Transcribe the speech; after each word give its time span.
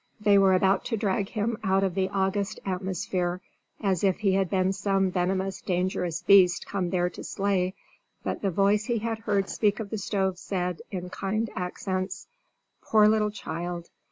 They 0.19 0.39
were 0.39 0.55
about 0.55 0.83
to 0.85 0.97
drag 0.97 1.29
him 1.29 1.59
out 1.63 1.83
of 1.83 1.93
the 1.93 2.09
august 2.09 2.59
atmosphere 2.65 3.39
as 3.81 4.03
if 4.03 4.21
he 4.21 4.31
had 4.33 4.49
been 4.49 4.73
some 4.73 5.11
venomous, 5.11 5.61
dangerous 5.61 6.23
beast 6.23 6.65
come 6.65 6.89
there 6.89 7.07
to 7.11 7.23
slay, 7.23 7.75
but 8.23 8.41
the 8.41 8.49
voice 8.49 8.85
he 8.85 8.97
had 8.97 9.19
heard 9.19 9.47
speak 9.47 9.79
of 9.79 9.91
the 9.91 9.99
stove 9.99 10.39
said, 10.39 10.81
in 10.89 11.11
kind 11.11 11.51
accents, 11.55 12.25
"Poor 12.81 13.07
little 13.07 13.29
child! 13.29 13.89